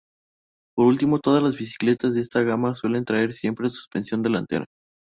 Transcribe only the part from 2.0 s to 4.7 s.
de esta gama suelen traer siempre suspensión delantera.